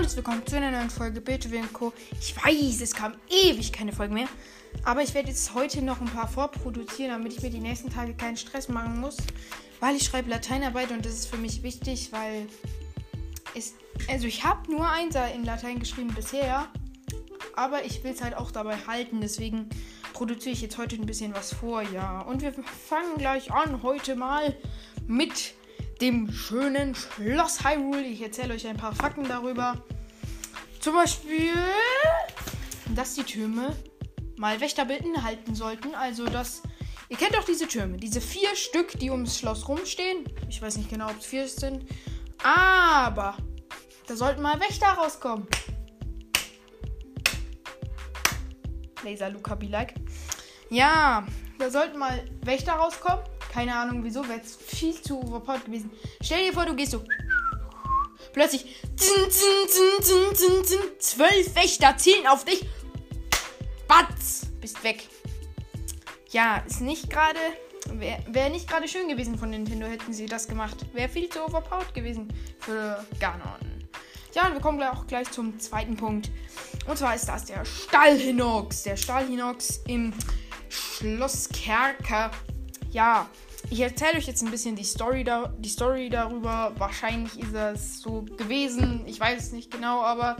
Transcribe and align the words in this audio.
und 0.00 0.16
willkommen 0.16 0.46
zu 0.46 0.56
einer 0.56 0.70
neuen 0.70 0.88
Folge 0.88 1.20
Beethoven 1.20 1.70
Co. 1.74 1.92
Ich 2.18 2.34
weiß, 2.34 2.80
es 2.80 2.94
kam 2.94 3.12
ewig 3.28 3.70
keine 3.70 3.92
Folge 3.92 4.14
mehr. 4.14 4.28
Aber 4.82 5.02
ich 5.02 5.12
werde 5.12 5.28
jetzt 5.28 5.52
heute 5.52 5.82
noch 5.82 6.00
ein 6.00 6.06
paar 6.06 6.26
vorproduzieren, 6.26 7.10
damit 7.10 7.34
ich 7.34 7.42
mir 7.42 7.50
die 7.50 7.60
nächsten 7.60 7.90
Tage 7.90 8.14
keinen 8.14 8.38
Stress 8.38 8.70
machen 8.70 8.98
muss. 8.98 9.18
Weil 9.78 9.96
ich 9.96 10.04
schreibe 10.04 10.30
Lateinarbeit 10.30 10.90
und 10.90 11.04
das 11.04 11.12
ist 11.12 11.26
für 11.26 11.36
mich 11.36 11.62
wichtig, 11.62 12.12
weil 12.12 12.46
es. 13.54 13.74
Also 14.08 14.26
ich 14.26 14.42
habe 14.42 14.72
nur 14.72 14.88
Einser 14.88 15.34
in 15.34 15.44
Latein 15.44 15.78
geschrieben 15.78 16.14
bisher. 16.14 16.68
Aber 17.54 17.84
ich 17.84 18.02
will 18.02 18.12
es 18.12 18.22
halt 18.22 18.34
auch 18.34 18.52
dabei 18.52 18.78
halten. 18.86 19.20
Deswegen 19.20 19.68
produziere 20.14 20.54
ich 20.54 20.62
jetzt 20.62 20.78
heute 20.78 20.96
ein 20.96 21.04
bisschen 21.04 21.34
was 21.34 21.52
vor, 21.52 21.82
ja. 21.82 22.22
Und 22.22 22.40
wir 22.40 22.54
fangen 22.88 23.18
gleich 23.18 23.52
an 23.52 23.82
heute 23.82 24.16
mal 24.16 24.56
mit 25.06 25.52
dem 26.00 26.32
schönen 26.32 26.94
Schloss 26.94 27.62
Hyrule. 27.62 28.06
Ich 28.06 28.22
erzähle 28.22 28.54
euch 28.54 28.66
ein 28.66 28.78
paar 28.78 28.94
Fakten 28.94 29.28
darüber. 29.28 29.84
Zum 30.80 30.94
Beispiel, 30.94 31.52
dass 32.94 33.14
die 33.14 33.22
Türme 33.22 33.76
mal 34.38 34.60
Wächterbilden 34.60 35.22
halten 35.22 35.54
sollten. 35.54 35.94
Also, 35.94 36.24
dass. 36.26 36.62
Ihr 37.10 37.16
kennt 37.16 37.34
doch 37.34 37.44
diese 37.44 37.66
Türme, 37.66 37.96
diese 37.96 38.20
vier 38.20 38.54
Stück, 38.54 38.98
die 38.98 39.10
ums 39.10 39.38
Schloss 39.38 39.68
rumstehen. 39.68 40.24
Ich 40.48 40.62
weiß 40.62 40.76
nicht 40.76 40.88
genau, 40.88 41.10
ob 41.10 41.18
es 41.18 41.26
vier 41.26 41.48
sind. 41.48 41.84
Aber 42.42 43.36
da 44.06 44.16
sollten 44.16 44.40
mal 44.40 44.58
Wächter 44.60 44.86
rauskommen. 44.86 45.46
Laser 49.02 49.30
Luca 49.30 49.56
be 49.56 49.66
like. 49.66 49.94
Ja, 50.70 51.26
da 51.58 51.70
sollten 51.70 51.98
mal 51.98 52.24
Wächter 52.42 52.72
rauskommen. 52.72 53.24
Keine 53.52 53.74
Ahnung 53.74 54.04
wieso, 54.04 54.26
wäre 54.28 54.40
es 54.40 54.56
viel 54.56 54.94
zu 54.94 55.20
overpowered 55.20 55.64
gewesen. 55.64 55.90
Stell 56.22 56.46
dir 56.46 56.52
vor, 56.52 56.64
du 56.64 56.76
gehst 56.76 56.92
so. 56.92 57.02
Plötzlich. 58.32 58.64
Zwölf 60.98 61.54
Wächter 61.54 61.96
zielen 61.96 62.26
auf 62.26 62.44
dich. 62.44 62.64
Batz! 63.88 64.46
Bist 64.60 64.82
weg. 64.84 65.08
Ja, 66.30 66.58
ist 66.58 66.80
nicht 66.80 67.10
gerade. 67.10 67.38
Wäre 67.92 68.22
wär 68.28 68.50
nicht 68.50 68.68
gerade 68.68 68.86
schön 68.86 69.08
gewesen 69.08 69.36
von 69.36 69.50
Nintendo, 69.50 69.86
hätten 69.86 70.12
sie 70.12 70.26
das 70.26 70.46
gemacht. 70.46 70.76
Wäre 70.92 71.08
viel 71.08 71.28
zu 71.28 71.42
overpowered 71.44 71.92
gewesen 71.92 72.28
für 72.60 73.04
Ganon. 73.18 73.80
Ja, 74.34 74.46
und 74.46 74.54
wir 74.54 74.60
kommen 74.60 74.80
auch 74.82 75.06
gleich 75.08 75.30
zum 75.32 75.58
zweiten 75.58 75.96
Punkt. 75.96 76.30
Und 76.86 76.96
zwar 76.96 77.16
ist 77.16 77.26
das 77.26 77.46
der 77.46 77.64
Stahlhinox. 77.64 78.84
Der 78.84 78.96
Stahlhinox 78.96 79.80
im 79.88 80.12
Schloss 80.68 81.48
Kerker 81.48 82.30
ja, 82.90 83.28
ich 83.68 83.80
erzähle 83.80 84.18
euch 84.18 84.26
jetzt 84.26 84.42
ein 84.42 84.50
bisschen 84.50 84.76
die 84.76 84.84
Story, 84.84 85.24
da, 85.24 85.52
die 85.58 85.68
Story 85.68 86.08
darüber. 86.08 86.72
Wahrscheinlich 86.78 87.38
ist 87.38 87.54
es 87.54 88.00
so 88.00 88.22
gewesen. 88.22 89.02
Ich 89.06 89.20
weiß 89.20 89.42
es 89.42 89.52
nicht 89.52 89.70
genau, 89.70 90.02
aber 90.02 90.36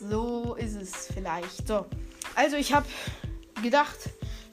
so 0.00 0.54
ist 0.54 0.74
es 0.74 1.08
vielleicht. 1.12 1.66
So. 1.66 1.86
Also 2.34 2.56
ich 2.56 2.72
habe 2.72 2.86
gedacht, 3.62 3.96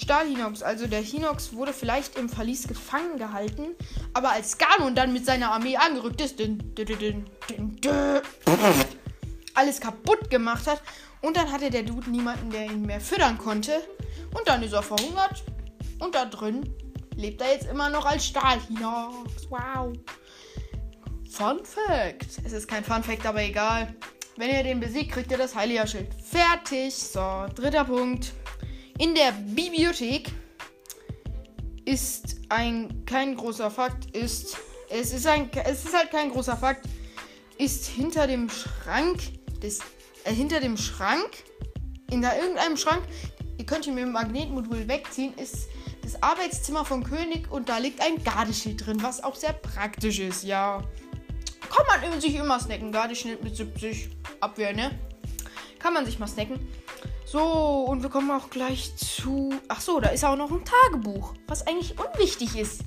Stahlhinox, 0.02 0.62
also 0.62 0.88
der 0.88 1.02
Hinox 1.02 1.54
wurde 1.54 1.74
vielleicht 1.74 2.18
im 2.18 2.30
Verlies 2.30 2.68
gefangen 2.68 3.18
gehalten, 3.18 3.76
aber 4.14 4.32
als 4.32 4.58
Ganon 4.58 4.94
dann 4.96 5.14
mit 5.14 5.26
seiner 5.26 5.52
Armee 5.52 5.78
angerückt 5.78 6.22
ist, 6.22 6.38
din, 6.40 6.76
din, 6.76 7.26
din, 7.50 7.82
alles 9.54 9.80
kaputt 9.80 10.30
gemacht 10.30 10.68
hat 10.68 10.82
und 11.22 11.38
dann 11.38 11.52
hatte 11.52 11.70
der 11.70 11.84
Dude 11.84 12.10
niemanden, 12.10 12.52
der 12.52 12.66
ihn 12.66 12.84
mehr 12.84 13.00
füttern 13.00 13.38
konnte 13.38 13.72
und 14.38 14.48
dann 14.48 14.62
ist 14.64 14.74
er 14.74 14.84
verhungert 14.84 15.44
und 16.00 16.14
da 16.14 16.26
drin 16.26 16.70
lebt 17.16 17.42
er 17.42 17.54
jetzt 17.54 17.68
immer 17.68 17.90
noch 17.90 18.06
als 18.06 18.26
Stahlhinox. 18.26 19.50
Wow. 19.50 19.94
Fun 21.30 21.66
Fact. 21.66 22.28
Es 22.44 22.54
ist 22.54 22.68
kein 22.68 22.84
Fun 22.84 23.04
Fact, 23.04 23.26
aber 23.26 23.42
egal. 23.42 23.94
Wenn 24.38 24.50
ihr 24.50 24.64
den 24.64 24.80
besiegt, 24.80 25.12
kriegt 25.12 25.32
ihr 25.32 25.38
das 25.38 25.56
Heiliger-Schild. 25.56 26.10
Fertig. 26.14 26.94
So, 26.94 27.46
dritter 27.56 27.86
Punkt. 27.86 28.34
In 28.98 29.16
der 29.16 29.32
Bibliothek 29.32 30.32
ist 31.86 32.38
ein 32.50 33.06
kein 33.06 33.36
großer 33.36 33.70
Fakt 33.70 34.16
ist 34.16 34.58
es 34.90 35.14
ist 35.14 35.28
ein 35.28 35.50
es 35.66 35.86
ist 35.86 35.96
halt 35.96 36.12
kein 36.12 36.32
großer 36.32 36.58
Fakt 36.58 36.88
ist 37.58 37.86
hinter 37.86 38.28
dem 38.28 38.50
Schrank 38.50 39.20
des 39.62 39.80
äh, 40.24 40.34
hinter 40.34 40.60
dem 40.60 40.78
Schrank 40.78 41.30
in 42.12 42.22
da 42.22 42.36
irgendeinem 42.36 42.76
Schrank 42.76 43.04
ihr 43.58 43.66
könnt 43.66 43.86
ihn 43.86 43.94
mit 43.94 44.04
dem 44.04 44.12
Magnetmodul 44.12 44.88
wegziehen 44.88 45.34
ist 45.36 45.68
das 46.06 46.22
Arbeitszimmer 46.22 46.86
vom 46.86 47.04
König 47.04 47.52
und 47.52 47.68
da 47.68 47.80
liegt 47.80 48.00
ein 48.00 48.24
Gardeschild 48.24 48.86
drin, 48.86 49.02
was 49.02 49.24
auch 49.24 49.36
sehr 49.36 49.54
praktisch 49.54 50.20
ist, 50.20 50.44
ja. 50.44 50.84
Kann 51.70 52.12
man 52.12 52.22
sich 52.22 52.36
immer 52.36 52.60
snacken. 52.60 52.92
Gardeschild 52.92 53.44
mit 53.44 53.56
70 53.56 54.10
Abwehr, 54.40 54.74
ne? 54.74 54.98
Kann 55.80 55.94
man 55.94 56.06
sich 56.06 56.20
mal 56.20 56.28
snacken. 56.28 56.60
So, 57.26 57.42
und 57.42 58.04
wir 58.04 58.10
kommen 58.10 58.30
auch 58.30 58.50
gleich 58.50 58.96
zu. 58.96 59.54
Ach 59.68 59.82
so, 59.82 60.00
da 60.00 60.10
ist 60.10 60.24
auch 60.24 60.38
noch 60.38 60.52
ein 60.52 60.64
Tagebuch, 60.64 61.34
was 61.48 61.66
eigentlich 61.66 61.96
unwichtig 62.00 62.56
ist. 62.56 62.82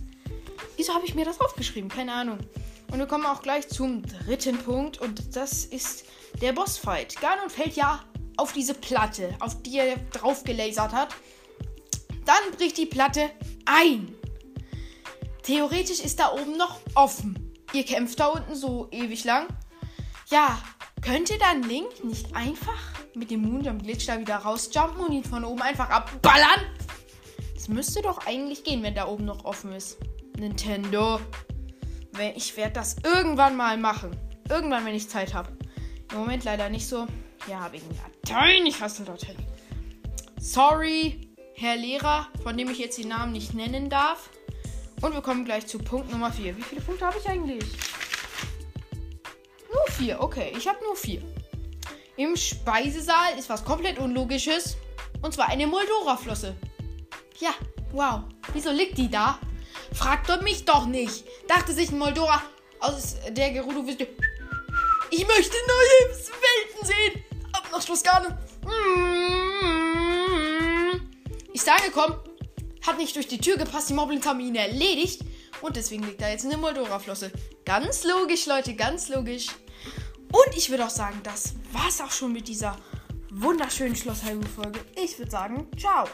Wieso 0.77 0.95
habe 0.95 1.05
ich 1.05 1.15
mir 1.15 1.25
das 1.25 1.41
aufgeschrieben? 1.41 1.91
Keine 1.91 2.13
Ahnung. 2.13 2.39
Und 2.91 2.99
wir 2.99 3.07
kommen 3.07 3.27
auch 3.27 3.43
gleich 3.43 3.69
zum 3.69 4.03
dritten 4.03 4.57
Punkt 4.59 4.99
und 4.99 5.37
das 5.37 5.65
ist 5.65 6.05
der 6.41 6.53
Bossfight. 6.53 7.21
Ganon 7.21 7.51
fällt 7.51 7.75
ja 7.75 8.05
auf 8.37 8.53
diese 8.53 8.75
Platte, 8.75 9.35
auf 9.41 9.61
die 9.63 9.79
er 9.79 9.97
drauf 10.13 10.45
gelasert 10.45 10.93
hat. 10.93 11.15
Dann 12.29 12.55
bricht 12.59 12.77
die 12.77 12.85
Platte 12.85 13.31
ein. 13.65 14.15
Theoretisch 15.45 16.01
ist 16.01 16.21
da 16.21 16.35
oben 16.35 16.59
noch 16.59 16.79
offen. 16.95 17.55
Ihr 17.73 17.87
kämpft 17.87 18.21
da 18.21 18.27
unten 18.27 18.55
so 18.55 18.87
ewig 18.91 19.25
lang. 19.25 19.47
Ja, 20.27 20.59
könnte 21.01 21.39
dann 21.39 21.63
Link 21.63 22.05
nicht 22.05 22.37
einfach 22.37 22.79
mit 23.15 23.31
dem 23.31 23.41
Moonjump 23.41 23.83
Glitch 23.83 24.05
da 24.07 24.21
wieder 24.21 24.37
rausjumpen 24.37 25.07
und 25.07 25.13
ihn 25.13 25.25
von 25.25 25.43
oben 25.43 25.63
einfach 25.63 25.89
abballern? 25.89 26.67
Das 27.55 27.69
müsste 27.69 28.03
doch 28.03 28.27
eigentlich 28.27 28.63
gehen, 28.63 28.83
wenn 28.83 28.95
da 28.95 29.09
oben 29.09 29.25
noch 29.25 29.47
offen 29.47 29.73
ist. 29.73 29.97
Nintendo. 30.37 31.21
Ich 32.37 32.59
werde 32.59 32.75
das 32.75 32.97
irgendwann 33.05 33.57
mal 33.57 33.79
machen. 33.79 34.15
Irgendwann, 34.51 34.85
wenn 34.85 34.95
ich 34.95 35.09
Zeit 35.09 35.33
habe. 35.33 35.57
Im 36.13 36.19
Moment 36.19 36.45
leider 36.45 36.69
nicht 36.69 36.87
so. 36.87 37.07
Ja, 37.49 37.73
wegen 37.73 37.87
Latein. 37.97 38.67
Ich 38.67 38.83
hasse 38.83 39.05
dorthin. 39.05 39.37
Sorry. 40.39 41.28
Herr 41.61 41.75
Lehrer, 41.75 42.29
von 42.45 42.57
dem 42.57 42.71
ich 42.71 42.79
jetzt 42.79 42.99
den 42.99 43.09
Namen 43.09 43.33
nicht 43.33 43.53
nennen 43.53 43.91
darf. 43.91 44.31
Und 45.03 45.13
wir 45.13 45.23
kommen 45.23 45.45
gleich 45.45 45.67
zu 45.67 45.81
Punkt 45.81 46.09
Nummer 46.13 46.33
4. 46.33 46.57
Wie 46.57 46.63
viele 46.63 46.81
Punkte 46.81 47.05
habe 47.05 47.19
ich 47.19 47.29
eigentlich? 47.29 47.65
Nur 49.69 49.85
4, 49.89 50.21
okay. 50.21 50.53
Ich 50.57 50.69
habe 50.69 50.79
nur 50.85 50.95
4. 50.95 51.21
Im 52.17 52.37
Speisesaal 52.37 53.37
ist 53.37 53.49
was 53.49 53.65
komplett 53.65 53.99
Unlogisches. 53.99 54.77
Und 55.21 55.35
zwar 55.35 55.49
eine 55.49 55.67
Moldora-Flosse. 55.67 56.55
Ja, 57.41 57.51
wow. 57.91 58.21
Wieso 58.53 58.71
liegt 58.71 58.97
die 58.97 59.11
da? 59.11 59.41
Fragt 59.93 60.29
doch 60.29 60.41
mich 60.43 60.65
doch 60.65 60.87
nicht. 60.87 61.25
Dachte 61.49 61.73
sich 61.73 61.91
ein 61.91 61.99
Moldora 61.99 62.41
aus 62.79 63.17
der 63.31 63.51
Gerudo 63.51 63.85
wüsste. 63.85 64.07
Ich 65.11 65.27
möchte 65.27 65.57
neue 65.67 66.15
Welten 66.15 66.87
sehen. 66.87 67.25
Ab 67.53 67.67
nach 67.73 67.83
Schloss 67.83 68.05
Garne. 68.05 68.39
Ist 71.69 71.83
angekommen, 71.83 72.17
hat 72.87 72.97
nicht 72.97 73.15
durch 73.15 73.29
die 73.29 73.37
Tür 73.37 73.59
gepasst, 73.59 73.91
die 73.91 73.93
Moblins 73.93 74.27
haben 74.27 74.41
ihn 74.41 74.55
erledigt 74.55 75.23
und 75.61 75.77
deswegen 75.77 76.03
liegt 76.03 76.23
da 76.23 76.31
jetzt 76.31 76.47
eine 76.47 76.57
Moldora-Flosse. 76.57 77.31
Ganz 77.67 78.05
logisch, 78.05 78.47
Leute, 78.47 78.75
ganz 78.75 79.11
logisch. 79.11 79.49
Und 80.33 80.57
ich 80.57 80.71
würde 80.71 80.87
auch 80.87 80.91
sagen, 80.91 81.21
das 81.23 81.57
war's 81.73 82.01
auch 82.01 82.11
schon 82.11 82.33
mit 82.33 82.49
dieser 82.49 82.75
wunderschönen 83.31 83.95
Schloss 83.95 84.25
Hyrule-Folge. 84.25 84.81
Ich 84.97 85.19
würde 85.19 85.31
sagen, 85.31 85.69
ciao. 85.77 86.07